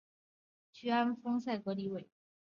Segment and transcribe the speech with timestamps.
[0.71, 2.09] 屈安丰塞格里韦。